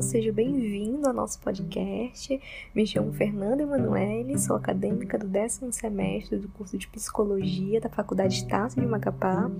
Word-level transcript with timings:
Seja 0.00 0.32
bem-vindo 0.32 1.08
ao 1.08 1.12
nosso 1.12 1.40
podcast. 1.40 2.40
Me 2.72 2.86
chamo 2.86 3.12
Fernanda 3.12 3.64
Emanuele, 3.64 4.38
sou 4.38 4.54
acadêmica 4.54 5.18
do 5.18 5.26
décimo 5.26 5.72
semestre 5.72 6.38
do 6.38 6.48
curso 6.48 6.78
de 6.78 6.86
Psicologia 6.86 7.80
da 7.80 7.88
Faculdade 7.88 8.34
Estácio 8.34 8.80
de 8.80 8.86
Macapá. 8.86 9.50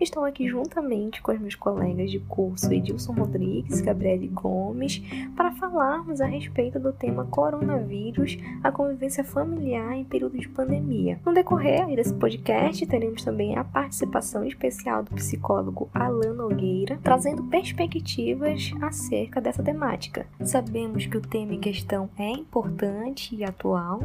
Estou 0.00 0.24
aqui 0.24 0.48
juntamente 0.48 1.20
com 1.20 1.30
os 1.30 1.38
meus 1.38 1.54
colegas 1.54 2.10
de 2.10 2.20
curso 2.20 2.72
Edilson 2.72 3.12
Rodrigues 3.12 3.80
e 3.80 3.82
Gabriele 3.82 4.28
Gomes 4.28 5.02
para 5.36 5.52
falarmos 5.52 6.22
a 6.22 6.26
respeito 6.26 6.78
do 6.78 6.92
tema 6.92 7.26
coronavírus, 7.26 8.38
a 8.62 8.72
convivência 8.72 9.22
familiar 9.22 9.94
em 9.94 10.04
período 10.04 10.38
de 10.38 10.48
pandemia. 10.48 11.20
No 11.24 11.34
decorrer 11.34 11.86
desse 11.94 12.14
podcast, 12.14 12.86
teremos 12.86 13.22
também 13.22 13.56
a 13.56 13.64
participação 13.64 14.42
especial 14.44 15.02
do 15.02 15.14
psicólogo 15.16 15.90
Alan 15.92 16.32
Nogueira, 16.32 16.98
trazendo 17.02 17.44
perspectivas 17.44 18.72
acerca 18.80 19.40
dessa 19.40 19.62
temática. 19.62 19.81
Sabemos 20.44 21.06
que 21.06 21.16
o 21.16 21.20
tema 21.20 21.54
em 21.54 21.60
questão 21.60 22.08
é 22.16 22.30
importante 22.30 23.34
e 23.34 23.44
atual, 23.44 24.00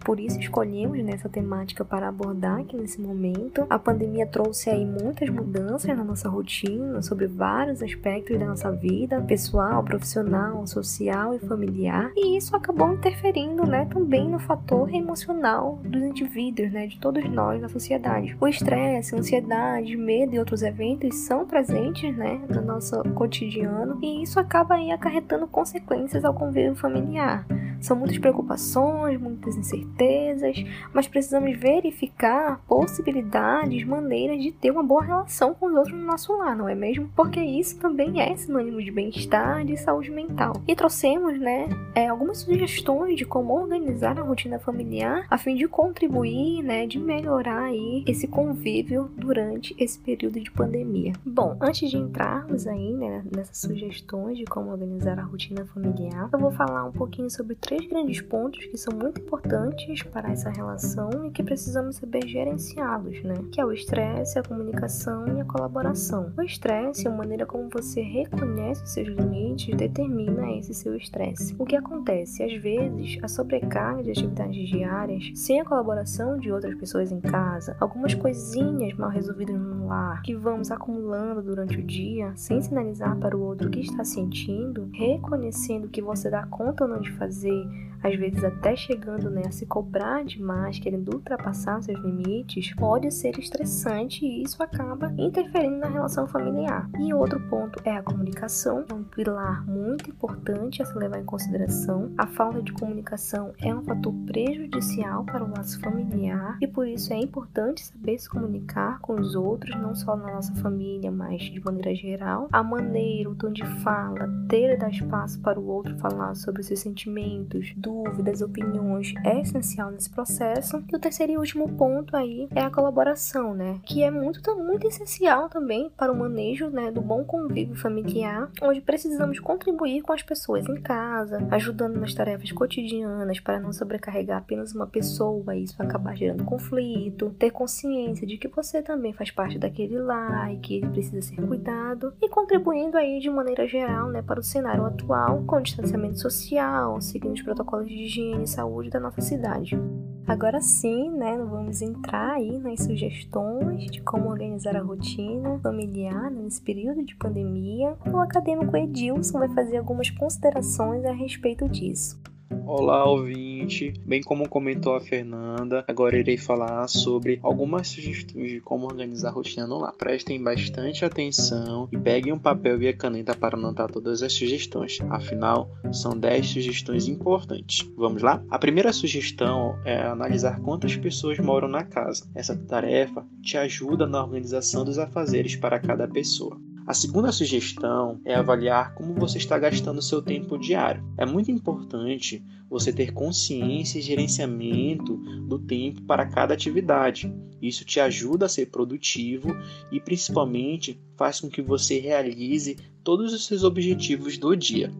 por 0.00 0.20
isso 0.20 0.38
escolhemos 0.38 1.02
nessa 1.02 1.28
temática 1.28 1.84
para 1.84 2.08
abordar 2.08 2.60
aqui 2.60 2.76
nesse 2.76 3.00
momento. 3.00 3.66
A 3.68 3.78
pandemia 3.78 4.26
trouxe 4.26 4.70
aí 4.70 4.84
muitas 4.84 5.28
mudanças 5.28 5.96
na 5.96 6.04
nossa 6.04 6.28
rotina, 6.28 7.02
sobre 7.02 7.26
vários 7.26 7.82
aspectos 7.82 8.38
da 8.38 8.46
nossa 8.46 8.70
vida, 8.70 9.20
pessoal, 9.22 9.82
profissional, 9.82 10.66
social 10.66 11.34
e 11.34 11.38
familiar, 11.38 12.10
e 12.16 12.36
isso 12.36 12.54
acabou 12.54 12.92
interferindo, 12.92 13.66
né, 13.66 13.86
também 13.86 14.28
no 14.28 14.38
fator 14.38 14.92
emocional 14.94 15.78
dos 15.84 16.02
indivíduos, 16.02 16.72
né, 16.72 16.86
de 16.86 16.98
todos 16.98 17.28
nós 17.28 17.60
na 17.60 17.68
sociedade. 17.68 18.36
O 18.40 18.46
estresse, 18.46 19.16
ansiedade, 19.16 19.96
medo 19.96 20.34
e 20.34 20.38
outros 20.38 20.62
eventos 20.62 21.14
são 21.16 21.46
presentes, 21.46 22.16
né, 22.16 22.40
no 22.48 22.62
nosso 22.62 23.02
cotidiano, 23.14 23.98
e 24.02 24.22
isso 24.22 24.38
acaba 24.38 24.76
aí 24.76 24.90
acarretando 24.90 25.46
consequências 25.46 26.24
ao 26.24 26.34
convívio 26.34 26.74
familiar. 26.76 27.46
São 27.86 27.96
muitas 27.96 28.18
preocupações, 28.18 29.20
muitas 29.20 29.56
incertezas, 29.56 30.56
mas 30.92 31.06
precisamos 31.06 31.56
verificar 31.56 32.60
possibilidades, 32.66 33.84
maneiras 33.84 34.42
de 34.42 34.50
ter 34.50 34.72
uma 34.72 34.82
boa 34.82 35.04
relação 35.04 35.54
com 35.54 35.66
os 35.66 35.74
outros 35.74 35.94
no 35.94 36.04
nosso 36.04 36.36
lar, 36.36 36.56
não 36.56 36.68
é 36.68 36.74
mesmo? 36.74 37.08
Porque 37.14 37.38
isso 37.38 37.78
também 37.78 38.20
é 38.20 38.36
sinônimo 38.36 38.82
de 38.82 38.90
bem-estar, 38.90 39.64
de 39.64 39.76
saúde 39.76 40.10
mental. 40.10 40.54
E 40.66 40.74
trouxemos, 40.74 41.38
né, 41.38 41.68
é, 41.94 42.08
algumas 42.08 42.38
sugestões 42.38 43.16
de 43.16 43.24
como 43.24 43.54
organizar 43.54 44.18
a 44.18 44.22
rotina 44.22 44.58
familiar 44.58 45.24
a 45.30 45.38
fim 45.38 45.54
de 45.54 45.68
contribuir, 45.68 46.64
né, 46.64 46.88
de 46.88 46.98
melhorar 46.98 47.66
aí 47.66 48.02
esse 48.04 48.26
convívio 48.26 49.12
durante 49.16 49.76
esse 49.78 49.96
período 50.00 50.40
de 50.40 50.50
pandemia. 50.50 51.12
Bom, 51.24 51.56
antes 51.60 51.88
de 51.88 51.96
entrarmos 51.96 52.66
aí, 52.66 52.92
né, 52.94 53.24
nessas 53.32 53.58
sugestões 53.58 54.36
de 54.36 54.44
como 54.44 54.72
organizar 54.72 55.20
a 55.20 55.22
rotina 55.22 55.64
familiar, 55.66 56.28
eu 56.32 56.38
vou 56.40 56.50
falar 56.50 56.84
um 56.84 56.92
pouquinho 56.92 57.30
sobre 57.30 57.54
três 57.54 57.75
grandes 57.84 58.20
pontos 58.20 58.64
que 58.66 58.78
são 58.78 58.96
muito 58.96 59.20
importantes 59.20 60.02
para 60.04 60.30
essa 60.30 60.50
relação 60.50 61.10
e 61.26 61.30
que 61.30 61.42
precisamos 61.42 61.96
saber 61.96 62.26
gerenciá-los, 62.26 63.22
né? 63.22 63.34
Que 63.52 63.60
é 63.60 63.64
o 63.64 63.72
estresse, 63.72 64.38
a 64.38 64.42
comunicação 64.42 65.36
e 65.36 65.40
a 65.40 65.44
colaboração. 65.44 66.32
O 66.36 66.42
estresse, 66.42 67.06
a 67.06 67.10
maneira 67.10 67.44
como 67.44 67.68
você 67.68 68.00
reconhece 68.00 68.82
os 68.84 68.90
seus 68.90 69.08
limites, 69.08 69.76
determina 69.76 70.52
esse 70.52 70.72
seu 70.72 70.96
estresse. 70.96 71.54
O 71.58 71.66
que 71.66 71.76
acontece? 71.76 72.42
Às 72.42 72.54
vezes, 72.54 73.18
a 73.22 73.28
sobrecarga 73.28 74.02
de 74.02 74.10
atividades 74.10 74.68
diárias, 74.68 75.32
sem 75.34 75.60
a 75.60 75.64
colaboração 75.64 76.38
de 76.38 76.50
outras 76.50 76.74
pessoas 76.76 77.10
em 77.12 77.20
casa, 77.20 77.76
algumas 77.80 78.14
coisinhas 78.14 78.94
mal 78.94 79.10
resolvidas 79.10 79.58
no 79.58 79.75
que 80.22 80.34
vamos 80.34 80.70
acumulando 80.70 81.42
durante 81.42 81.78
o 81.78 81.82
dia, 81.82 82.32
sem 82.36 82.60
sinalizar 82.60 83.16
para 83.18 83.36
o 83.36 83.42
outro 83.42 83.68
o 83.68 83.70
que 83.70 83.80
está 83.80 84.04
sentindo, 84.04 84.88
reconhecendo 84.92 85.88
que 85.88 86.02
você 86.02 86.30
dá 86.30 86.46
conta 86.46 86.84
ou 86.84 86.90
não 86.90 87.00
de 87.00 87.12
fazer, 87.12 87.66
às 88.02 88.14
vezes 88.16 88.44
até 88.44 88.76
chegando 88.76 89.30
né, 89.30 89.42
a 89.46 89.50
se 89.50 89.66
cobrar 89.66 90.24
demais, 90.24 90.78
querendo 90.78 91.14
ultrapassar 91.14 91.82
seus 91.82 91.98
limites, 92.00 92.74
pode 92.74 93.10
ser 93.12 93.38
estressante 93.38 94.24
e 94.24 94.42
isso 94.42 94.62
acaba 94.62 95.12
interferindo 95.18 95.78
na 95.78 95.88
relação 95.88 96.26
familiar. 96.26 96.88
E 97.00 97.12
outro 97.12 97.40
ponto 97.48 97.80
é 97.84 97.96
a 97.96 98.02
comunicação, 98.02 98.84
é 98.88 98.94
um 98.94 99.02
pilar 99.02 99.66
muito 99.66 100.10
importante 100.10 100.82
a 100.82 100.86
se 100.86 100.96
levar 100.96 101.18
em 101.18 101.24
consideração. 101.24 102.12
A 102.16 102.26
falta 102.26 102.62
de 102.62 102.72
comunicação 102.72 103.52
é 103.60 103.74
um 103.74 103.82
fator 103.82 104.12
prejudicial 104.26 105.24
para 105.24 105.44
o 105.44 105.50
laço 105.50 105.80
familiar 105.80 106.58
e 106.60 106.66
por 106.66 106.86
isso 106.86 107.12
é 107.12 107.16
importante 107.16 107.84
saber 107.84 108.18
se 108.18 108.28
comunicar 108.28 109.00
com 109.00 109.14
os 109.14 109.34
outros, 109.34 109.74
não 109.76 109.94
só 109.94 110.16
na 110.16 110.34
nossa 110.34 110.54
família, 110.56 111.10
mas 111.10 111.42
de 111.42 111.60
maneira 111.64 111.94
geral. 111.94 112.48
A 112.52 112.62
maneira, 112.62 113.30
o 113.30 113.34
tom 113.34 113.52
de 113.52 113.64
fala, 113.82 114.28
ter 114.48 114.76
dar 114.76 114.90
espaço 114.90 115.40
para 115.40 115.58
o 115.58 115.66
outro 115.68 115.96
falar 115.98 116.34
sobre 116.34 116.62
seus 116.62 116.80
sentimentos, 116.80 117.72
dúvidas, 117.76 118.42
opiniões 118.42 119.14
é 119.24 119.40
essencial 119.40 119.90
nesse 119.90 120.10
processo. 120.10 120.82
E 120.90 120.96
o 120.96 120.98
terceiro 120.98 121.32
e 121.32 121.38
último 121.38 121.68
ponto 121.76 122.16
aí 122.16 122.48
é 122.54 122.60
a 122.60 122.70
colaboração, 122.70 123.54
né? 123.54 123.80
Que 123.84 124.02
é 124.02 124.10
muito, 124.10 124.56
muito 124.56 124.86
essencial 124.86 125.48
também 125.48 125.90
para 125.96 126.12
o 126.12 126.18
manejo 126.18 126.68
né, 126.68 126.90
do 126.90 127.00
bom 127.00 127.24
convívio 127.24 127.76
familiar, 127.76 128.50
onde 128.62 128.80
precisamos 128.80 129.38
contribuir 129.38 130.02
com 130.02 130.12
as 130.12 130.22
pessoas 130.22 130.66
em 130.68 130.80
casa, 130.80 131.46
ajudando 131.50 131.98
nas 131.98 132.14
tarefas 132.14 132.52
cotidianas 132.52 133.40
para 133.40 133.60
não 133.60 133.72
sobrecarregar 133.72 134.38
apenas 134.38 134.74
uma 134.74 134.86
pessoa 134.86 135.54
e 135.54 135.64
isso 135.64 135.80
acabar 135.82 136.16
gerando 136.16 136.44
conflito, 136.44 137.34
ter 137.38 137.50
consciência 137.50 138.26
de 138.26 138.38
que 138.38 138.48
você 138.48 138.82
também 138.82 139.12
faz 139.12 139.30
parte 139.30 139.58
daquele 139.68 139.98
lar 139.98 140.52
e 140.52 140.58
que 140.58 140.76
ele 140.76 140.88
precisa 140.88 141.20
ser 141.20 141.46
cuidado 141.46 142.12
e 142.22 142.28
contribuindo 142.28 142.96
aí 142.96 143.20
de 143.20 143.30
maneira 143.30 143.66
geral 143.66 144.08
né, 144.08 144.22
para 144.22 144.40
o 144.40 144.42
cenário 144.42 144.84
atual 144.84 145.42
com 145.46 145.60
distanciamento 145.60 146.18
social, 146.18 147.00
seguindo 147.00 147.34
os 147.34 147.42
protocolos 147.42 147.66
protocolos 147.66 147.88
de 147.88 147.94
higiene 147.94 148.44
e 148.44 148.48
saúde 148.48 148.90
da 148.90 149.00
nossa 149.00 149.20
cidade. 149.20 149.78
Agora 150.26 150.60
sim, 150.60 151.10
né, 151.10 151.36
vamos 151.36 151.82
entrar 151.82 152.34
aí 152.34 152.58
nas 152.58 152.82
sugestões 152.82 153.90
de 153.90 154.00
como 154.02 154.28
organizar 154.28 154.76
a 154.76 154.82
rotina 154.82 155.58
familiar 155.60 156.30
nesse 156.30 156.60
período 156.60 157.04
de 157.04 157.14
pandemia. 157.16 157.96
O 158.12 158.18
acadêmico 158.18 158.76
Edilson 158.76 159.38
vai 159.38 159.48
fazer 159.48 159.76
algumas 159.76 160.10
considerações 160.10 161.04
a 161.04 161.12
respeito 161.12 161.68
disso. 161.68 162.20
Olá, 162.48 163.04
ouvinte! 163.04 163.92
Bem 164.04 164.22
como 164.22 164.48
comentou 164.48 164.94
a 164.94 165.00
Fernanda, 165.00 165.84
agora 165.88 166.16
irei 166.16 166.36
falar 166.36 166.86
sobre 166.86 167.40
algumas 167.42 167.88
sugestões 167.88 168.50
de 168.50 168.60
como 168.60 168.86
organizar 168.86 169.30
a 169.30 169.32
rotina 169.32 169.66
no 169.66 169.78
lar. 169.78 169.92
Prestem 169.92 170.40
bastante 170.40 171.04
atenção 171.04 171.88
e 171.90 171.98
peguem 171.98 172.32
um 172.32 172.38
papel 172.38 172.80
e 172.80 172.88
a 172.88 172.96
caneta 172.96 173.34
para 173.34 173.56
anotar 173.56 173.90
todas 173.90 174.22
as 174.22 174.32
sugestões. 174.32 174.98
Afinal, 175.10 175.70
são 175.92 176.16
10 176.16 176.46
sugestões 176.46 177.08
importantes. 177.08 177.88
Vamos 177.96 178.22
lá? 178.22 178.40
A 178.48 178.58
primeira 178.58 178.92
sugestão 178.92 179.76
é 179.84 180.02
analisar 180.02 180.60
quantas 180.60 180.94
pessoas 180.94 181.40
moram 181.40 181.66
na 181.66 181.82
casa. 181.82 182.28
Essa 182.32 182.56
tarefa 182.56 183.26
te 183.42 183.58
ajuda 183.58 184.06
na 184.06 184.22
organização 184.22 184.84
dos 184.84 184.98
afazeres 184.98 185.56
para 185.56 185.80
cada 185.80 186.06
pessoa. 186.06 186.60
A 186.86 186.94
segunda 186.94 187.32
sugestão 187.32 188.20
é 188.24 188.36
avaliar 188.36 188.94
como 188.94 189.12
você 189.14 189.38
está 189.38 189.58
gastando 189.58 190.00
seu 190.00 190.22
tempo 190.22 190.56
diário. 190.56 191.02
É 191.18 191.26
muito 191.26 191.50
importante 191.50 192.44
você 192.70 192.92
ter 192.92 193.12
consciência 193.12 193.98
e 193.98 194.02
gerenciamento 194.02 195.16
do 195.48 195.58
tempo 195.58 196.02
para 196.02 196.24
cada 196.26 196.54
atividade. 196.54 197.34
Isso 197.60 197.84
te 197.84 197.98
ajuda 197.98 198.46
a 198.46 198.48
ser 198.48 198.66
produtivo 198.66 199.48
e 199.90 199.98
principalmente 199.98 201.00
faz 201.16 201.40
com 201.40 201.48
que 201.48 201.60
você 201.60 201.98
realize 201.98 202.76
todos 203.02 203.32
os 203.32 203.46
seus 203.46 203.64
objetivos 203.64 204.38
do 204.38 204.54
dia. 204.54 204.92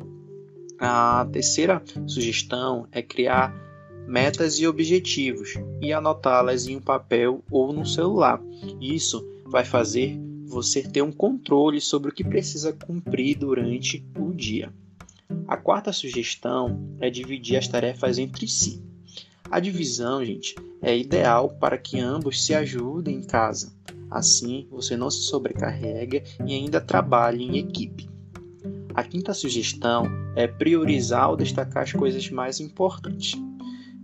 A 0.80 1.24
terceira 1.32 1.80
sugestão 2.04 2.88
é 2.90 3.00
criar 3.00 3.54
metas 4.08 4.58
e 4.58 4.66
objetivos 4.66 5.54
e 5.80 5.92
anotá-las 5.92 6.66
em 6.66 6.76
um 6.76 6.80
papel 6.80 7.44
ou 7.48 7.72
no 7.72 7.86
celular. 7.86 8.42
Isso 8.80 9.24
vai 9.44 9.64
fazer 9.64 10.18
você 10.46 10.82
ter 10.82 11.02
um 11.02 11.12
controle 11.12 11.80
sobre 11.80 12.10
o 12.10 12.14
que 12.14 12.24
precisa 12.24 12.72
cumprir 12.72 13.36
durante 13.36 14.04
o 14.18 14.32
dia. 14.32 14.72
A 15.46 15.56
quarta 15.56 15.92
sugestão 15.92 16.96
é 17.00 17.10
dividir 17.10 17.56
as 17.56 17.66
tarefas 17.66 18.18
entre 18.18 18.46
si. 18.46 18.82
A 19.50 19.60
divisão, 19.60 20.24
gente, 20.24 20.54
é 20.80 20.96
ideal 20.96 21.50
para 21.60 21.78
que 21.78 21.98
ambos 21.98 22.44
se 22.44 22.54
ajudem 22.54 23.16
em 23.16 23.22
casa. 23.22 23.72
Assim, 24.10 24.66
você 24.70 24.96
não 24.96 25.10
se 25.10 25.22
sobrecarrega 25.22 26.22
e 26.46 26.54
ainda 26.54 26.80
trabalhe 26.80 27.44
em 27.44 27.58
equipe. 27.58 28.08
A 28.94 29.02
quinta 29.02 29.34
sugestão 29.34 30.06
é 30.34 30.46
priorizar 30.46 31.30
ou 31.30 31.36
destacar 31.36 31.82
as 31.82 31.92
coisas 31.92 32.30
mais 32.30 32.60
importantes. 32.60 33.40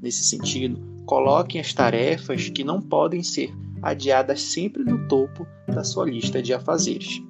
Nesse 0.01 0.25
sentido, 0.25 0.81
coloquem 1.07 1.61
as 1.61 1.73
tarefas 1.73 2.49
que 2.49 2.63
não 2.63 2.81
podem 2.81 3.23
ser 3.23 3.53
adiadas 3.83 4.41
sempre 4.41 4.85
no 4.85 5.09
topo 5.09 5.47
da 5.67 5.83
sua 5.83 6.05
lista 6.05 6.41
de 6.41 6.55
afazeres. 6.55 7.21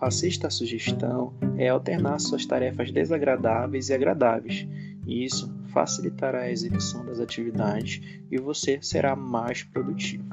A 0.00 0.10
sexta 0.10 0.50
sugestão 0.50 1.34
é 1.56 1.68
alternar 1.68 2.18
suas 2.20 2.46
tarefas 2.46 2.90
desagradáveis 2.90 3.88
e 3.88 3.94
agradáveis. 3.94 4.66
Isso 5.06 5.54
facilitará 5.68 6.42
a 6.42 6.50
execução 6.50 7.04
das 7.04 7.20
atividades 7.20 8.00
e 8.30 8.38
você 8.38 8.78
será 8.82 9.16
mais 9.16 9.62
produtivo. 9.62 10.24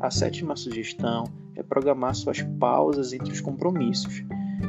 A 0.00 0.10
sétima 0.10 0.56
sugestão 0.56 1.24
é 1.54 1.62
programar 1.62 2.14
suas 2.14 2.42
pausas 2.42 3.12
entre 3.12 3.32
os 3.32 3.40
compromissos. 3.40 4.22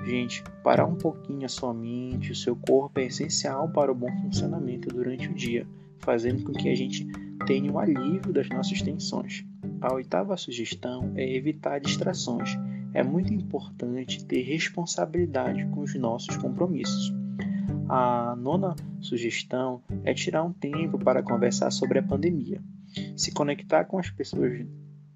Gente, 0.05 0.43
parar 0.63 0.85
um 0.85 0.95
pouquinho 0.95 1.45
a 1.45 1.49
sua 1.49 1.73
mente, 1.73 2.31
o 2.31 2.35
seu 2.35 2.55
corpo 2.55 2.99
é 2.99 3.05
essencial 3.05 3.69
para 3.69 3.91
o 3.91 3.95
bom 3.95 4.11
funcionamento 4.21 4.89
durante 4.89 5.29
o 5.29 5.33
dia, 5.33 5.67
fazendo 5.99 6.43
com 6.43 6.53
que 6.53 6.69
a 6.69 6.75
gente 6.75 7.05
tenha 7.45 7.71
o 7.71 7.79
alívio 7.79 8.33
das 8.33 8.49
nossas 8.49 8.81
tensões. 8.81 9.45
A 9.81 9.93
oitava 9.93 10.35
sugestão 10.37 11.11
é 11.15 11.35
evitar 11.35 11.79
distrações. 11.79 12.57
É 12.93 13.03
muito 13.03 13.33
importante 13.33 14.25
ter 14.25 14.41
responsabilidade 14.41 15.65
com 15.67 15.81
os 15.81 15.93
nossos 15.95 16.35
compromissos. 16.37 17.13
A 17.89 18.35
nona 18.35 18.75
sugestão 18.99 19.81
é 20.03 20.13
tirar 20.13 20.43
um 20.43 20.51
tempo 20.51 20.97
para 20.97 21.23
conversar 21.23 21.71
sobre 21.71 21.99
a 21.99 22.03
pandemia. 22.03 22.61
Se 23.15 23.31
conectar 23.31 23.85
com 23.85 23.97
as 23.97 24.09
pessoas 24.09 24.65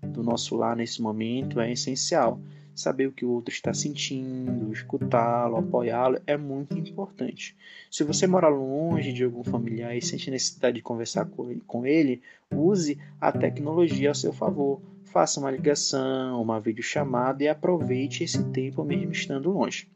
do 0.01 0.23
nosso 0.23 0.55
lar 0.55 0.75
nesse 0.75 1.01
momento 1.01 1.59
é 1.59 1.71
essencial. 1.71 2.41
Saber 2.73 3.07
o 3.07 3.11
que 3.11 3.25
o 3.25 3.29
outro 3.29 3.53
está 3.53 3.73
sentindo, 3.73 4.71
escutá-lo, 4.71 5.57
apoiá-lo 5.57 6.19
é 6.25 6.37
muito 6.37 6.77
importante. 6.77 7.55
Se 7.89 8.03
você 8.03 8.25
mora 8.25 8.47
longe 8.47 9.11
de 9.11 9.23
algum 9.23 9.43
familiar 9.43 9.95
e 9.95 10.01
sente 10.01 10.31
necessidade 10.31 10.77
de 10.77 10.81
conversar 10.81 11.27
com 11.67 11.85
ele, 11.85 12.21
use 12.49 12.97
a 13.19 13.31
tecnologia 13.31 14.09
ao 14.09 14.15
seu 14.15 14.31
favor. 14.31 14.81
Faça 15.03 15.39
uma 15.39 15.51
ligação, 15.51 16.41
uma 16.41 16.61
videochamada 16.61 17.43
e 17.43 17.49
aproveite 17.49 18.23
esse 18.23 18.41
tempo 18.45 18.83
mesmo 18.83 19.11
estando 19.11 19.51
longe. 19.51 19.89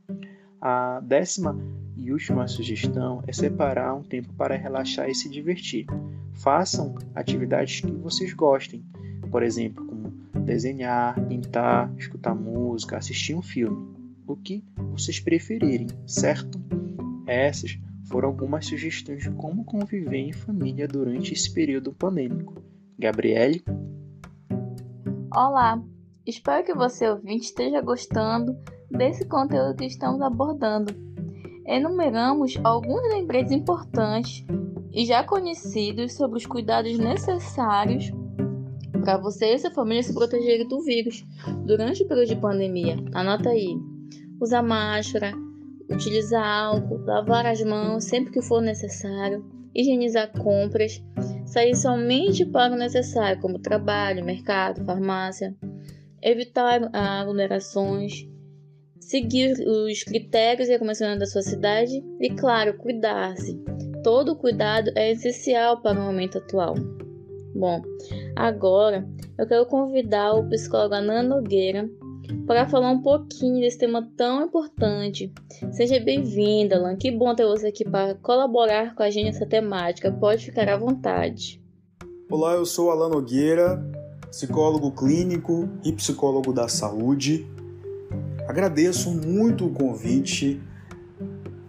A 0.60 1.00
décima 1.00 1.58
e 1.96 2.12
última 2.12 2.48
sugestão 2.48 3.24
é 3.26 3.32
separar 3.32 3.96
um 3.96 4.04
tempo 4.04 4.34
para 4.34 4.58
relaxar 4.58 5.10
e 5.10 5.16
se 5.16 5.30
divertir. 5.30 5.86
Façam 6.34 6.96
atividades 7.14 7.80
que 7.80 7.92
vocês 7.92 8.34
gostem, 8.34 8.84
por 9.32 9.42
exemplo, 9.42 9.95
desenhar, 10.46 11.20
pintar, 11.28 11.92
escutar 11.98 12.36
música, 12.36 12.98
assistir 12.98 13.36
um 13.36 13.42
filme, 13.42 13.96
o 14.28 14.36
que 14.36 14.64
vocês 14.92 15.20
preferirem, 15.20 15.88
certo? 16.06 16.60
Essas 17.26 17.80
foram 18.06 18.30
algumas 18.30 18.68
sugestões 18.68 19.24
de 19.24 19.32
como 19.32 19.66
conviver 19.66 20.18
em 20.18 20.32
família 20.32 20.88
durante 20.88 21.34
esse 21.34 21.52
período 21.52 21.92
pandêmico. 21.92 22.62
Gabriele? 22.98 23.64
Olá! 25.36 25.82
Espero 26.26 26.64
que 26.64 26.74
você 26.74 27.10
ouvinte 27.10 27.46
esteja 27.46 27.82
gostando 27.82 28.56
desse 28.90 29.26
conteúdo 29.26 29.76
que 29.76 29.86
estamos 29.86 30.22
abordando. 30.22 30.94
Enumeramos 31.66 32.58
alguns 32.64 33.02
lembretes 33.10 33.52
importantes 33.52 34.46
e 34.94 35.06
já 35.06 35.24
conhecidos 35.24 36.14
sobre 36.14 36.38
os 36.38 36.46
cuidados 36.46 36.98
necessários 36.98 38.12
para 39.06 39.18
você 39.18 39.54
e 39.54 39.60
sua 39.60 39.72
família 39.72 40.04
se 40.04 40.14
protegerem 40.14 40.68
do 40.68 40.82
vírus 40.82 41.24
durante 41.66 42.04
o 42.04 42.08
período 42.08 42.28
de 42.28 42.36
pandemia. 42.36 42.98
Anota 43.14 43.50
aí: 43.50 43.78
usar 44.42 44.64
máscara, 44.64 45.32
utilizar 45.90 46.44
álcool, 46.44 47.06
lavar 47.06 47.46
as 47.46 47.62
mãos 47.62 48.04
sempre 48.06 48.34
que 48.34 48.42
for 48.42 48.62
necessário, 48.62 49.46
higienizar 49.74 50.32
compras, 50.42 51.02
sair 51.46 51.76
somente 51.76 52.46
para 52.46 52.74
o 52.74 52.78
necessário, 52.78 53.40
como 53.40 53.60
trabalho, 53.60 54.26
mercado, 54.26 54.84
farmácia, 54.84 55.56
evitar 56.22 56.90
aglomerações, 56.92 58.28
seguir 59.00 59.54
os 59.54 60.04
critérios 60.04 60.68
recomendações 60.68 61.20
da 61.20 61.28
sua 61.28 61.44
cidade 61.44 62.04
e, 62.20 62.30
claro, 62.32 62.78
cuidar-se. 62.78 63.56
Todo 64.04 64.36
cuidado 64.36 64.92
é 64.96 65.12
essencial 65.12 65.82
para 65.82 66.00
o 66.00 66.04
momento 66.04 66.40
atual. 66.40 66.76
Bom, 67.56 67.82
agora 68.36 69.08
eu 69.38 69.48
quero 69.48 69.66
convidar 69.66 70.34
o 70.34 70.50
psicólogo 70.50 70.94
Ana 70.94 71.24
Nogueira 71.24 71.90
para 72.46 72.68
falar 72.68 72.92
um 72.92 73.02
pouquinho 73.02 73.62
desse 73.62 73.78
tema 73.78 74.06
tão 74.18 74.44
importante. 74.44 75.32
Seja 75.72 75.98
bem-vinda, 76.02 76.76
Alan. 76.76 76.98
Que 76.98 77.10
bom 77.10 77.34
ter 77.34 77.46
você 77.46 77.68
aqui 77.68 77.90
para 77.90 78.16
colaborar 78.16 78.94
com 78.94 79.04
a 79.04 79.10
gente 79.10 79.28
nessa 79.28 79.46
temática. 79.46 80.12
Pode 80.12 80.44
ficar 80.44 80.68
à 80.68 80.76
vontade. 80.76 81.62
Olá, 82.30 82.56
eu 82.56 82.66
sou 82.66 82.92
Alan 82.92 83.08
Nogueira, 83.08 83.82
psicólogo 84.30 84.92
clínico 84.92 85.70
e 85.82 85.94
psicólogo 85.94 86.52
da 86.52 86.68
saúde. 86.68 87.48
Agradeço 88.50 89.12
muito 89.12 89.66
o 89.66 89.72
convite 89.72 90.62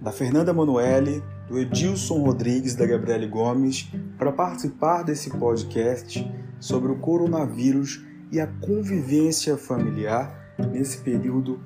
da 0.00 0.10
Fernanda 0.10 0.52
Manuele 0.52 1.22
do 1.48 1.58
Edilson 1.58 2.20
Rodrigues 2.20 2.74
da 2.74 2.86
Gabriele 2.86 3.26
Gomes 3.26 3.88
para 4.18 4.32
participar 4.32 5.02
desse 5.02 5.30
podcast 5.30 6.28
sobre 6.58 6.90
o 6.90 6.98
coronavírus 6.98 8.04
e 8.32 8.40
a 8.40 8.46
convivência 8.46 9.56
familiar 9.56 10.54
nesse 10.72 10.98
período 10.98 11.60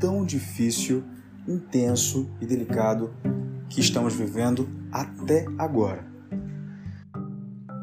tão 0.00 0.24
difícil, 0.24 1.04
intenso 1.46 2.30
e 2.40 2.46
delicado 2.46 3.12
que 3.68 3.80
estamos 3.80 4.14
vivendo 4.14 4.68
até 4.90 5.46
agora. 5.58 6.06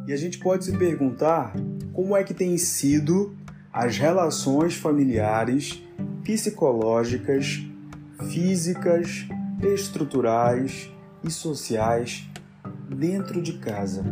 E 0.08 0.14
a 0.14 0.18
gente 0.18 0.40
pode 0.40 0.66
se 0.66 0.76
perguntar 0.78 1.54
como 1.94 2.18
é 2.18 2.24
que 2.24 2.34
têm 2.34 2.58
sido 2.58 3.36
as 3.72 3.98
relações 3.98 4.76
familiares, 4.76 5.84
psicológicas, 6.24 7.64
físicas, 8.18 9.28
estruturais 9.62 10.90
e 11.24 11.32
sociais 11.32 12.30
dentro 12.90 13.42
de 13.42 13.54
casa. 13.54 14.04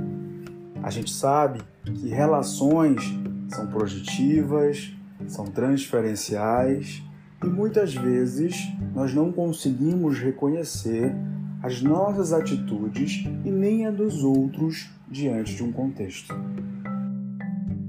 A 0.83 0.89
gente 0.89 1.11
sabe 1.11 1.61
que 1.83 2.09
relações 2.09 3.01
são 3.49 3.67
projetivas, 3.67 4.93
são 5.27 5.45
transferenciais 5.45 7.03
e 7.43 7.47
muitas 7.47 7.93
vezes 7.93 8.55
nós 8.93 9.13
não 9.13 9.31
conseguimos 9.31 10.19
reconhecer 10.19 11.13
as 11.61 11.81
nossas 11.81 12.33
atitudes 12.33 13.25
e 13.43 13.49
nem 13.49 13.85
a 13.85 13.91
dos 13.91 14.23
outros 14.23 14.89
diante 15.09 15.55
de 15.55 15.63
um 15.63 15.71
contexto. 15.71 16.33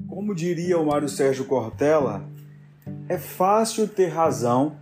Como 0.06 0.34
diria 0.34 0.78
o 0.78 0.86
Mário 0.86 1.08
Sérgio 1.08 1.44
Cortella, 1.44 2.24
é 3.08 3.16
fácil 3.16 3.86
ter 3.86 4.08
razão, 4.08 4.76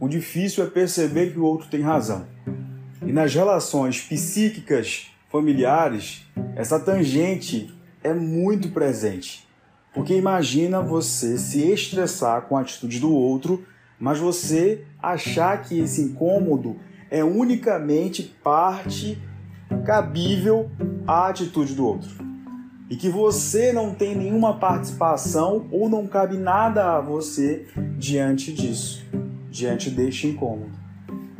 o 0.00 0.08
difícil 0.08 0.64
é 0.64 0.66
perceber 0.66 1.32
que 1.32 1.38
o 1.38 1.44
outro 1.44 1.68
tem 1.68 1.80
razão. 1.80 2.26
E 3.02 3.12
nas 3.12 3.34
relações 3.34 4.00
psíquicas 4.00 5.10
familiares, 5.30 6.26
essa 6.54 6.78
tangente 6.78 7.72
é 8.02 8.12
muito 8.12 8.68
presente. 8.70 9.48
Porque 9.94 10.14
imagina 10.14 10.82
você 10.82 11.38
se 11.38 11.66
estressar 11.70 12.42
com 12.42 12.56
a 12.56 12.60
atitude 12.60 13.00
do 13.00 13.12
outro, 13.12 13.64
mas 13.98 14.18
você 14.18 14.84
achar 15.02 15.62
que 15.62 15.78
esse 15.78 16.00
incômodo 16.02 16.76
é 17.10 17.24
unicamente 17.24 18.22
parte 18.42 19.18
cabível 19.84 20.70
à 21.06 21.28
atitude 21.28 21.74
do 21.74 21.86
outro. 21.86 22.10
E 22.88 22.96
que 22.96 23.08
você 23.08 23.72
não 23.72 23.94
tem 23.94 24.16
nenhuma 24.16 24.58
participação 24.58 25.68
ou 25.70 25.88
não 25.88 26.06
cabe 26.06 26.36
nada 26.36 26.96
a 26.96 27.00
você 27.00 27.66
diante 27.96 28.52
disso, 28.52 29.04
diante 29.48 29.90
deste 29.90 30.26
incômodo. 30.26 30.79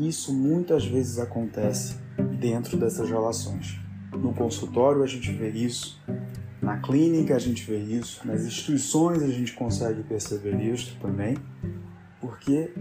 Isso 0.00 0.32
muitas 0.32 0.86
vezes 0.86 1.18
acontece 1.18 1.94
dentro 2.38 2.78
dessas 2.78 3.10
relações. 3.10 3.78
No 4.14 4.32
consultório 4.32 5.02
a 5.02 5.06
gente 5.06 5.30
vê 5.30 5.50
isso, 5.50 6.00
na 6.62 6.78
clínica 6.78 7.36
a 7.36 7.38
gente 7.38 7.62
vê 7.70 7.76
isso, 7.76 8.26
nas 8.26 8.46
instituições 8.46 9.22
a 9.22 9.28
gente 9.28 9.52
consegue 9.52 10.02
perceber 10.02 10.58
isso 10.58 10.96
também, 11.02 11.36
porque 12.18 12.72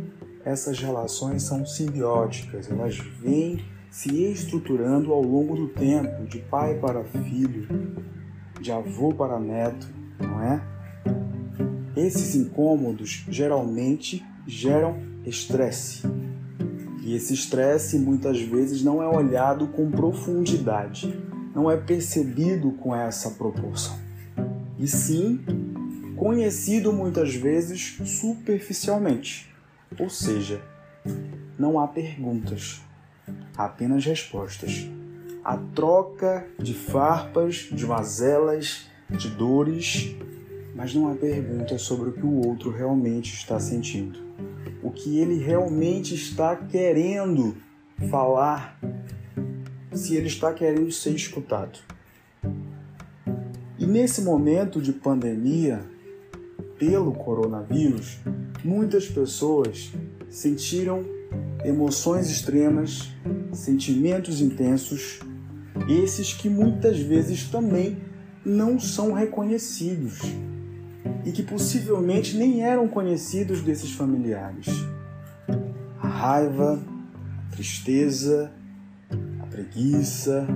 essas 0.45 0.79
relações 0.79 1.43
são 1.43 1.65
simbióticas, 1.65 2.71
elas 2.71 2.97
vêm 2.97 3.65
se 3.91 4.23
estruturando 4.31 5.11
ao 5.11 5.21
longo 5.21 5.57
do 5.57 5.67
tempo, 5.67 6.25
de 6.25 6.39
pai 6.39 6.79
para 6.79 7.03
filho, 7.03 7.67
de 8.61 8.71
avô 8.71 9.13
para 9.13 9.37
neto, 9.37 9.89
não 10.17 10.41
é? 10.41 10.61
Esses 11.97 12.33
incômodos 12.33 13.25
geralmente 13.27 14.25
geram 14.47 14.97
estresse, 15.25 16.07
e 17.09 17.15
esse 17.15 17.33
estresse 17.33 17.97
muitas 17.97 18.39
vezes 18.39 18.83
não 18.83 19.01
é 19.01 19.07
olhado 19.07 19.65
com 19.65 19.89
profundidade, 19.89 21.11
não 21.55 21.69
é 21.69 21.75
percebido 21.75 22.71
com 22.73 22.95
essa 22.95 23.31
proporção. 23.31 23.97
E 24.77 24.87
sim 24.87 25.43
conhecido 26.15 26.93
muitas 26.93 27.33
vezes 27.33 27.97
superficialmente. 28.05 29.51
Ou 29.97 30.07
seja, 30.07 30.61
não 31.57 31.79
há 31.79 31.87
perguntas, 31.87 32.79
há 33.57 33.65
apenas 33.65 34.05
respostas. 34.05 34.87
A 35.43 35.57
troca 35.57 36.45
de 36.59 36.75
farpas, 36.75 37.69
de 37.71 37.87
mazelas, 37.87 38.85
de 39.09 39.29
dores, 39.29 40.15
mas 40.75 40.93
não 40.93 41.11
há 41.11 41.15
perguntas 41.15 41.81
sobre 41.81 42.09
o 42.09 42.13
que 42.13 42.25
o 42.25 42.47
outro 42.47 42.69
realmente 42.69 43.33
está 43.33 43.59
sentindo 43.59 44.28
o 44.81 44.91
que 44.91 45.19
ele 45.19 45.37
realmente 45.37 46.15
está 46.15 46.55
querendo 46.55 47.57
falar, 48.09 48.79
se 49.91 50.15
ele 50.15 50.27
está 50.27 50.53
querendo 50.53 50.91
ser 50.91 51.11
escutado. 51.11 51.79
E 53.77 53.85
nesse 53.85 54.21
momento 54.21 54.81
de 54.81 54.93
pandemia, 54.93 55.81
pelo 56.77 57.11
coronavírus, 57.11 58.19
muitas 58.63 59.07
pessoas 59.07 59.91
sentiram 60.29 61.03
emoções 61.63 62.29
extremas, 62.29 63.09
sentimentos 63.51 64.41
intensos, 64.41 65.19
esses 65.89 66.33
que 66.33 66.49
muitas 66.49 66.99
vezes 66.99 67.45
também 67.49 67.97
não 68.45 68.79
são 68.79 69.13
reconhecidos 69.13 70.19
e 71.25 71.31
que 71.31 71.43
possivelmente 71.43 72.35
nem 72.37 72.63
eram 72.63 72.87
conhecidos 72.87 73.61
desses 73.61 73.91
familiares. 73.91 74.67
A 76.01 76.07
raiva, 76.07 76.79
a 77.47 77.51
tristeza, 77.51 78.51
a 79.41 79.45
preguiça, 79.47 80.47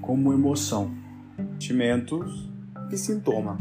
como 0.00 0.32
emoção, 0.32 0.90
sentimentos 1.36 2.50
e 2.90 2.96
sintoma. 2.96 3.58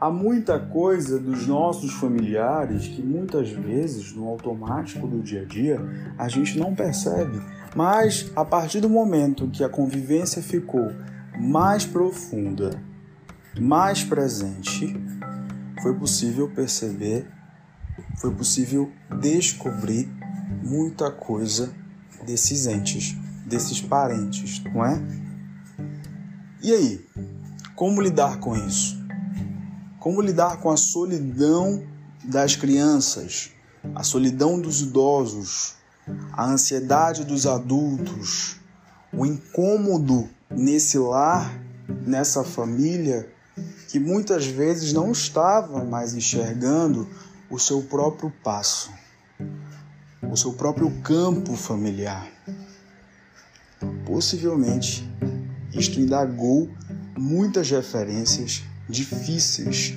Há 0.00 0.10
muita 0.10 0.58
coisa 0.58 1.18
dos 1.18 1.46
nossos 1.46 1.92
familiares 1.92 2.88
que 2.88 3.02
muitas 3.02 3.50
vezes, 3.50 4.14
no 4.14 4.28
automático 4.28 5.06
do 5.06 5.20
dia 5.20 5.42
a 5.42 5.44
dia, 5.44 5.78
a 6.16 6.26
gente 6.26 6.58
não 6.58 6.74
percebe, 6.74 7.38
mas 7.76 8.32
a 8.34 8.42
partir 8.42 8.80
do 8.80 8.88
momento 8.88 9.48
que 9.48 9.62
a 9.62 9.68
convivência 9.68 10.40
ficou 10.40 10.90
mais 11.38 11.84
profunda, 11.84 12.70
mais 13.58 14.04
presente, 14.04 14.94
foi 15.82 15.94
possível 15.94 16.48
perceber, 16.50 17.26
foi 18.18 18.34
possível 18.34 18.92
descobrir 19.20 20.08
muita 20.62 21.10
coisa 21.10 21.72
desses 22.24 22.66
entes, 22.66 23.16
desses 23.46 23.80
parentes, 23.80 24.62
não 24.72 24.84
é? 24.84 25.00
E 26.62 26.72
aí, 26.72 27.06
como 27.74 28.00
lidar 28.00 28.38
com 28.38 28.54
isso? 28.54 28.98
Como 29.98 30.20
lidar 30.20 30.58
com 30.58 30.70
a 30.70 30.76
solidão 30.76 31.82
das 32.24 32.54
crianças, 32.54 33.50
a 33.94 34.02
solidão 34.02 34.60
dos 34.60 34.82
idosos, 34.82 35.76
a 36.32 36.44
ansiedade 36.44 37.24
dos 37.24 37.46
adultos, 37.46 38.60
o 39.12 39.24
incômodo 39.24 40.28
nesse 40.50 40.98
lar, 40.98 41.52
nessa 42.06 42.44
família 42.44 43.28
que 43.88 43.98
muitas 43.98 44.46
vezes 44.46 44.92
não 44.92 45.10
estava 45.12 45.84
mais 45.84 46.14
enxergando 46.14 47.08
o 47.50 47.58
seu 47.58 47.82
próprio 47.82 48.30
passo, 48.42 48.90
o 50.22 50.36
seu 50.36 50.52
próprio 50.52 50.90
campo 51.02 51.56
familiar. 51.56 52.26
Possivelmente, 54.04 55.08
isto 55.72 55.98
indagou 56.00 56.70
muitas 57.18 57.70
referências 57.70 58.62
difíceis, 58.88 59.94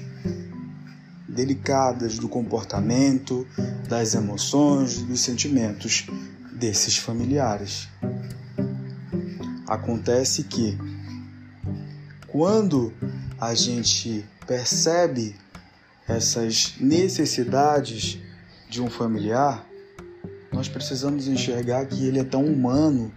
delicadas 1.27 2.17
do 2.17 2.29
comportamento, 2.29 3.45
das 3.87 4.13
emoções, 4.13 5.01
dos 5.01 5.19
sentimentos 5.19 6.07
desses 6.51 6.97
familiares. 6.97 7.87
Acontece 9.67 10.43
que, 10.43 10.77
quando 12.27 12.93
a 13.47 13.55
gente 13.55 14.25
percebe 14.47 15.35
essas 16.07 16.75
necessidades 16.79 18.19
de 18.69 18.81
um 18.81 18.89
familiar, 18.89 19.65
nós 20.51 20.69
precisamos 20.69 21.27
enxergar 21.27 21.85
que 21.85 22.07
ele 22.07 22.19
é 22.19 22.23
tão 22.23 22.45
humano 22.45 23.11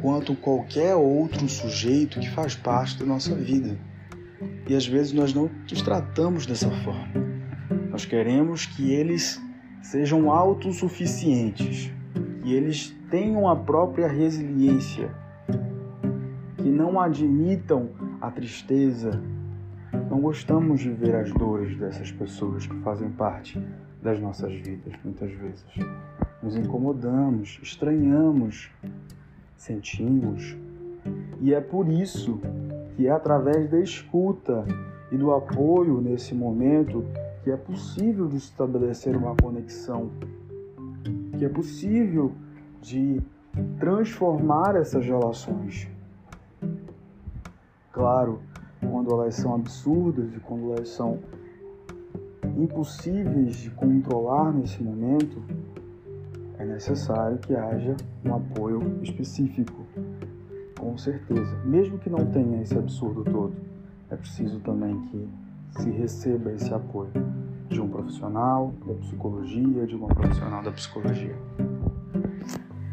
quanto 0.00 0.34
qualquer 0.34 0.94
outro 0.94 1.48
sujeito 1.48 2.18
que 2.18 2.30
faz 2.30 2.54
parte 2.54 2.98
da 2.98 3.06
nossa 3.06 3.34
vida. 3.34 3.78
E 4.66 4.74
às 4.74 4.86
vezes 4.86 5.12
nós 5.12 5.32
não 5.32 5.50
os 5.70 5.82
tratamos 5.82 6.44
dessa 6.44 6.70
forma. 6.82 7.08
Nós 7.90 8.04
queremos 8.04 8.66
que 8.66 8.90
eles 8.90 9.40
sejam 9.82 10.30
autossuficientes, 10.30 11.90
que 12.42 12.52
eles 12.52 12.94
tenham 13.10 13.48
a 13.48 13.56
própria 13.56 14.08
resiliência, 14.08 15.10
que 16.56 16.68
não 16.68 17.00
admitam 17.00 17.90
a 18.20 18.30
tristeza. 18.30 19.37
Não 20.10 20.20
gostamos 20.20 20.80
de 20.80 20.90
ver 20.90 21.14
as 21.14 21.30
dores 21.32 21.76
dessas 21.76 22.10
pessoas 22.10 22.66
que 22.66 22.74
fazem 22.80 23.10
parte 23.10 23.62
das 24.02 24.18
nossas 24.20 24.52
vidas, 24.52 24.94
muitas 25.04 25.30
vezes. 25.32 25.66
Nos 26.42 26.56
incomodamos, 26.56 27.58
estranhamos, 27.62 28.70
sentimos. 29.56 30.56
E 31.40 31.52
é 31.52 31.60
por 31.60 31.88
isso 31.88 32.40
que 32.96 33.06
é 33.06 33.10
através 33.10 33.70
da 33.70 33.78
escuta 33.80 34.64
e 35.12 35.16
do 35.16 35.32
apoio 35.32 36.00
nesse 36.00 36.34
momento 36.34 37.04
que 37.44 37.50
é 37.50 37.56
possível 37.56 38.26
de 38.26 38.36
estabelecer 38.36 39.16
uma 39.16 39.34
conexão, 39.34 40.10
que 41.38 41.44
é 41.44 41.48
possível 41.48 42.32
de 42.80 43.20
transformar 43.78 44.74
essas 44.76 45.04
relações. 45.04 45.88
Claro, 47.92 48.40
quando 48.80 49.12
elas 49.12 49.34
são 49.34 49.54
absurdas 49.54 50.34
e 50.34 50.40
quando 50.40 50.72
elas 50.72 50.88
são 50.88 51.18
impossíveis 52.56 53.56
de 53.56 53.70
controlar 53.70 54.52
nesse 54.52 54.82
momento, 54.82 55.42
é 56.58 56.64
necessário 56.64 57.38
que 57.38 57.54
haja 57.54 57.96
um 58.24 58.34
apoio 58.34 58.98
específico 59.02 59.86
com 60.78 60.96
certeza. 60.96 61.56
Mesmo 61.64 61.98
que 61.98 62.08
não 62.08 62.24
tenha 62.26 62.62
esse 62.62 62.76
absurdo 62.76 63.24
todo, 63.24 63.54
é 64.10 64.16
preciso 64.16 64.60
também 64.60 64.98
que 65.06 65.28
se 65.82 65.90
receba 65.90 66.52
esse 66.52 66.72
apoio 66.72 67.10
de 67.68 67.80
um 67.80 67.88
profissional 67.88 68.72
da 68.86 68.94
psicologia, 68.94 69.86
de 69.86 69.94
uma 69.94 70.08
profissional 70.08 70.62
da 70.62 70.72
psicologia. 70.72 71.36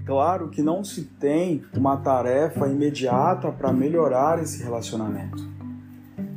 Claro 0.06 0.50
que 0.50 0.62
não 0.62 0.84
se 0.84 1.06
tem 1.06 1.64
uma 1.76 1.98
tarefa 1.98 2.68
imediata 2.68 3.52
para 3.52 3.72
melhorar 3.72 4.40
esse 4.40 4.62
relacionamento. 4.62 5.55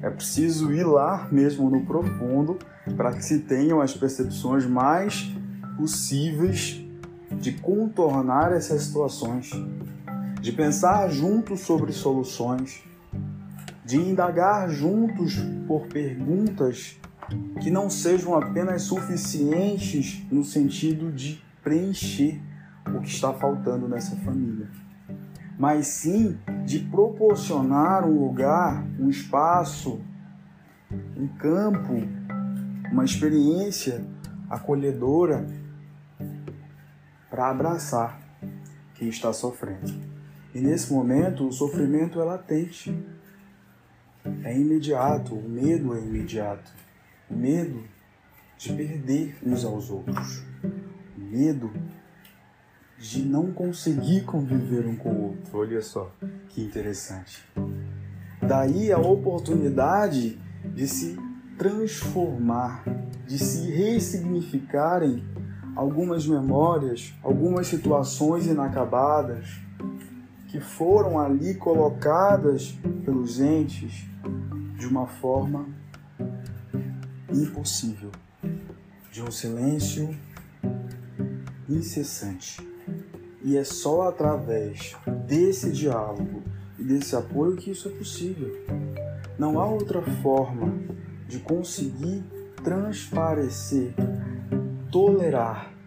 É 0.02 0.10
preciso 0.10 0.72
ir 0.72 0.84
lá 0.84 1.28
mesmo 1.30 1.68
no 1.68 1.84
profundo 1.84 2.58
para 2.96 3.12
que 3.12 3.24
se 3.24 3.40
tenham 3.40 3.80
as 3.80 3.94
percepções 3.94 4.64
mais 4.64 5.30
possíveis 5.76 6.84
de 7.32 7.52
contornar 7.52 8.52
essas 8.52 8.82
situações 8.82 9.50
de 10.40 10.52
pensar 10.52 11.08
juntos 11.10 11.60
sobre 11.60 11.92
soluções, 11.92 12.82
de 13.84 13.96
indagar 13.96 14.70
juntos 14.70 15.36
por 15.66 15.86
perguntas 15.86 16.96
que 17.60 17.70
não 17.70 17.90
sejam 17.90 18.36
apenas 18.36 18.82
suficientes 18.82 20.24
no 20.30 20.44
sentido 20.44 21.10
de 21.10 21.42
preencher 21.62 22.40
o 22.86 23.00
que 23.00 23.08
está 23.08 23.32
faltando 23.34 23.88
nessa 23.88 24.16
família, 24.16 24.68
mas 25.58 25.88
sim 25.88 26.38
de 26.64 26.78
proporcionar 26.78 28.06
um 28.06 28.26
lugar, 28.26 28.86
um 28.98 29.10
espaço, 29.10 30.00
um 31.16 31.26
campo, 31.26 31.94
uma 32.92 33.04
experiência 33.04 34.04
acolhedora 34.48 35.44
para 37.28 37.50
abraçar 37.50 38.20
quem 38.94 39.08
está 39.08 39.32
sofrendo. 39.32 39.92
E 40.54 40.60
nesse 40.60 40.92
momento 40.92 41.48
o 41.48 41.52
sofrimento 41.52 42.20
é 42.20 42.24
latente, 42.24 42.96
é 44.44 44.56
imediato, 44.56 45.34
o 45.34 45.48
medo 45.48 45.94
é 45.94 46.00
imediato. 46.00 46.72
O 47.28 47.34
medo 47.34 47.82
de 48.56 48.72
perder 48.72 49.36
uns 49.44 49.64
aos 49.64 49.90
outros, 49.90 50.42
o 51.16 51.20
medo 51.20 51.70
de 52.98 53.22
não 53.22 53.52
conseguir 53.52 54.24
conviver 54.24 54.86
um 54.86 54.96
com 54.96 55.10
o 55.10 55.22
outro. 55.28 55.58
Olha 55.58 55.80
só 55.80 56.12
que 56.48 56.62
interessante. 56.62 57.44
Daí 58.42 58.90
a 58.90 58.98
oportunidade 58.98 60.38
de 60.74 60.88
se 60.88 61.16
transformar, 61.56 62.84
de 63.26 63.38
se 63.38 63.70
ressignificarem 63.70 65.24
algumas 65.76 66.26
memórias, 66.26 67.14
algumas 67.22 67.68
situações 67.68 68.46
inacabadas 68.46 69.60
que 70.48 70.60
foram 70.60 71.20
ali 71.20 71.54
colocadas 71.54 72.76
pelos 73.04 73.38
entes 73.38 74.06
de 74.76 74.86
uma 74.86 75.06
forma 75.06 75.66
impossível, 77.32 78.10
de 79.12 79.22
um 79.22 79.30
silêncio 79.30 80.16
incessante. 81.68 82.67
E 83.42 83.56
é 83.56 83.64
só 83.64 84.08
através 84.08 84.96
desse 85.26 85.70
diálogo 85.70 86.42
e 86.78 86.82
desse 86.82 87.14
apoio 87.14 87.56
que 87.56 87.70
isso 87.70 87.88
é 87.88 87.92
possível. 87.92 88.52
Não 89.38 89.60
há 89.60 89.66
outra 89.66 90.02
forma 90.02 90.72
de 91.28 91.38
conseguir 91.38 92.24
transparecer, 92.62 93.94
tolerar 94.90 95.78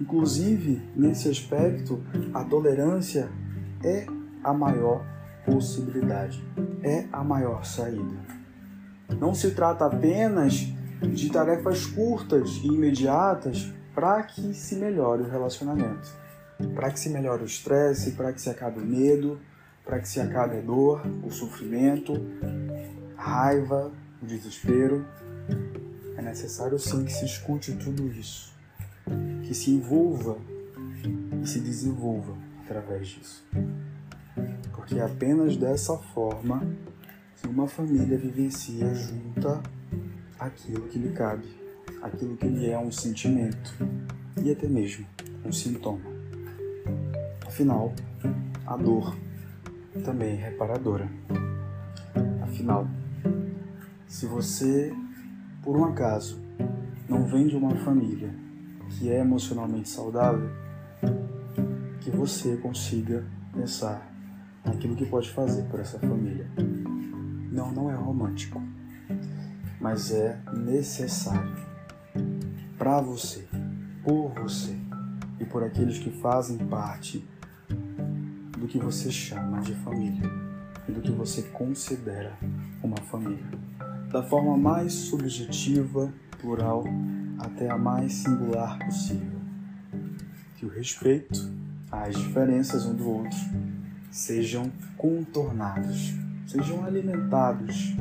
Inclusive, 0.00 0.82
nesse 0.96 1.28
aspecto, 1.28 2.02
a 2.32 2.42
tolerância 2.42 3.30
é 3.84 4.06
a 4.42 4.52
maior 4.52 5.04
possibilidade, 5.44 6.42
é 6.82 7.04
a 7.12 7.22
maior 7.22 7.64
saída. 7.64 8.16
Não 9.20 9.34
se 9.34 9.50
trata 9.50 9.84
apenas 9.84 10.66
de 11.00 11.30
tarefas 11.30 11.84
curtas 11.84 12.60
e 12.64 12.68
imediatas 12.68 13.72
para 13.94 14.22
que 14.22 14.54
se 14.54 14.76
melhore 14.76 15.22
o 15.22 15.28
relacionamento, 15.28 16.08
para 16.74 16.90
que 16.90 17.00
se 17.00 17.08
melhore 17.08 17.42
o 17.42 17.46
estresse, 17.46 18.12
para 18.12 18.32
que 18.32 18.40
se 18.40 18.50
acabe 18.50 18.80
o 18.80 18.84
medo, 18.84 19.40
para 19.84 19.98
que 19.98 20.08
se 20.08 20.20
acabe 20.20 20.58
a 20.58 20.60
dor, 20.60 21.02
o 21.24 21.30
sofrimento, 21.30 22.14
a 23.16 23.22
raiva, 23.22 23.92
o 24.22 24.26
desespero. 24.26 25.04
É 26.16 26.22
necessário 26.22 26.78
sim 26.78 27.04
que 27.04 27.12
se 27.12 27.24
escute 27.24 27.72
tudo 27.72 28.06
isso, 28.08 28.52
que 29.44 29.54
se 29.54 29.70
envolva 29.70 30.36
e 31.42 31.46
se 31.46 31.60
desenvolva 31.60 32.34
através 32.64 33.08
disso. 33.08 33.44
Porque 34.72 34.98
é 34.98 35.02
apenas 35.02 35.56
dessa 35.56 35.96
forma 35.96 36.62
que 37.36 37.48
uma 37.48 37.66
família 37.66 38.18
vivencia 38.18 38.94
junta 38.94 39.60
aquilo 40.38 40.88
que 40.88 40.98
lhe 40.98 41.12
cabe, 41.12 41.59
aquilo 42.02 42.36
que 42.36 42.46
lhe 42.46 42.70
é 42.70 42.78
um 42.78 42.90
sentimento 42.90 43.74
e 44.42 44.50
até 44.50 44.68
mesmo 44.68 45.06
um 45.44 45.52
sintoma. 45.52 46.10
Afinal, 47.46 47.92
a 48.66 48.76
dor 48.76 49.16
também 50.04 50.32
é 50.32 50.50
reparadora. 50.50 51.10
Afinal, 52.42 52.88
se 54.06 54.26
você, 54.26 54.92
por 55.62 55.76
um 55.76 55.84
acaso, 55.84 56.40
não 57.08 57.26
vem 57.26 57.46
de 57.46 57.56
uma 57.56 57.74
família 57.76 58.34
que 58.90 59.10
é 59.10 59.20
emocionalmente 59.20 59.88
saudável, 59.88 60.50
que 62.00 62.10
você 62.10 62.56
consiga 62.56 63.24
pensar 63.52 64.10
naquilo 64.64 64.96
que 64.96 65.06
pode 65.06 65.30
fazer 65.30 65.62
por 65.64 65.80
essa 65.80 65.98
família. 65.98 66.50
Não, 67.52 67.72
não 67.72 67.90
é 67.90 67.94
romântico, 67.94 68.62
mas 69.80 70.12
é 70.12 70.40
necessário 70.52 71.69
para 72.80 72.98
você, 72.98 73.46
por 74.02 74.32
você 74.32 74.74
e 75.38 75.44
por 75.44 75.62
aqueles 75.62 75.98
que 75.98 76.10
fazem 76.10 76.56
parte 76.56 77.22
do 78.58 78.66
que 78.66 78.78
você 78.78 79.12
chama 79.12 79.60
de 79.60 79.74
família 79.74 80.22
e 80.88 80.92
do 80.92 81.02
que 81.02 81.10
você 81.10 81.42
considera 81.42 82.38
uma 82.82 82.96
família. 82.96 83.44
Da 84.10 84.22
forma 84.22 84.56
mais 84.56 84.94
subjetiva, 84.94 86.10
plural, 86.40 86.84
até 87.38 87.68
a 87.68 87.76
mais 87.76 88.14
singular 88.14 88.78
possível. 88.78 89.38
Que 90.56 90.64
o 90.64 90.70
respeito 90.70 91.52
às 91.92 92.16
diferenças 92.16 92.86
um 92.86 92.94
do 92.94 93.10
outro 93.10 93.38
sejam 94.10 94.72
contornados, 94.96 96.14
sejam 96.46 96.82
alimentados, 96.82 97.94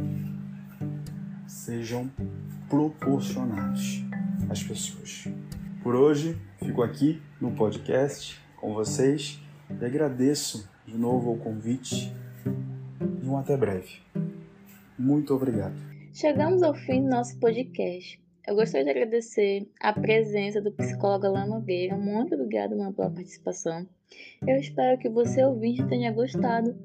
sejam 1.45 2.09
proporcionados 2.69 4.08
às 4.49 4.63
pessoas. 4.63 5.27
Por 5.81 5.95
hoje, 5.95 6.39
fico 6.63 6.81
aqui 6.81 7.21
no 7.41 7.51
podcast 7.51 8.39
com 8.57 8.73
vocês 8.73 9.39
e 9.69 9.85
agradeço 9.85 10.69
de 10.85 10.97
novo 10.97 11.33
o 11.33 11.37
convite 11.37 12.13
e 13.23 13.25
um 13.25 13.37
até 13.37 13.57
breve. 13.57 14.01
Muito 14.97 15.33
obrigado. 15.33 15.75
Chegamos 16.13 16.61
ao 16.63 16.73
fim 16.73 17.03
do 17.03 17.09
nosso 17.09 17.39
podcast. 17.39 18.21
Eu 18.47 18.55
gostaria 18.55 18.85
de 18.85 18.89
agradecer 18.89 19.67
a 19.79 19.93
presença 19.93 20.59
do 20.61 20.71
psicólogo 20.71 21.27
Alan 21.27 21.45
Nogueira. 21.45 21.95
Muito 21.95 22.33
obrigada, 22.33 22.75
mano, 22.75 22.93
pela 22.93 23.09
participação. 23.09 23.87
Eu 24.45 24.57
espero 24.57 24.97
que 24.97 25.07
você, 25.07 25.43
ouvinte, 25.43 25.85
tenha 25.87 26.11
gostado 26.11 26.75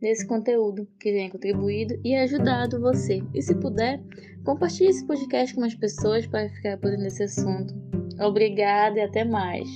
desse 0.00 0.26
conteúdo, 0.26 0.86
que 0.98 1.10
tenha 1.10 1.30
contribuído 1.30 1.98
e 2.04 2.14
ajudado 2.14 2.80
você. 2.80 3.22
E 3.34 3.42
se 3.42 3.54
puder, 3.54 4.00
compartilhe 4.44 4.90
esse 4.90 5.06
podcast 5.06 5.54
com 5.54 5.60
mais 5.60 5.74
pessoas 5.74 6.26
para 6.26 6.48
ficar 6.48 6.78
por 6.78 6.96
desse 6.96 7.22
assunto. 7.22 7.74
Obrigada 8.20 8.98
e 8.98 9.02
até 9.02 9.24
mais. 9.24 9.68